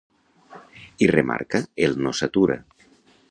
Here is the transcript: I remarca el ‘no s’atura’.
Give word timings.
I 1.07 1.09
remarca 1.11 1.63
el 1.89 1.95
‘no 2.07 2.17
s’atura’. 2.21 2.61